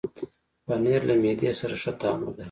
پنېر 0.65 1.01
له 1.09 1.15
معدې 1.21 1.51
سره 1.59 1.75
ښه 1.81 1.91
تعامل 2.01 2.27
لري. 2.31 2.39